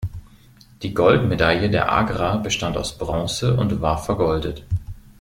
Die 0.81 0.95
Goldmedaille 0.95 1.69
der 1.69 1.91
Agra 1.91 2.37
bestand 2.37 2.75
aus 2.75 2.97
Bronze 2.97 3.55
und 3.55 3.81
war 3.81 4.03
vergoldet. 4.03 4.63